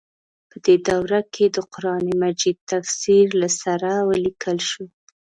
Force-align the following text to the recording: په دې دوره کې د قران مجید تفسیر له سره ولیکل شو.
په 0.49 0.57
دې 0.65 0.75
دوره 0.89 1.19
کې 1.33 1.45
د 1.55 1.57
قران 1.73 2.05
مجید 2.21 2.57
تفسیر 2.71 3.25
له 3.41 3.49
سره 3.61 3.89
ولیکل 4.09 4.57
شو. 4.69 4.85